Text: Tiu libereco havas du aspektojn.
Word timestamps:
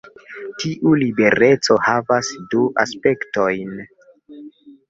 Tiu 0.63 0.93
libereco 1.03 1.77
havas 1.89 2.31
du 2.55 2.65
aspektojn. 2.85 3.77